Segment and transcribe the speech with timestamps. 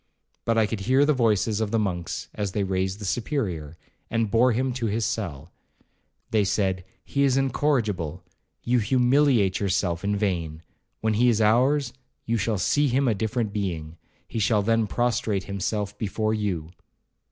[0.45, 3.77] But I could hear the voices of the monks as they raised the Superior,
[4.09, 5.51] and bore him to his cell.
[6.31, 11.93] They said, 'He is incorrigible—you humiliate yourself in vain—when he is ours,
[12.25, 16.71] you shall see him a different being—he shall then prostrate himself before you.'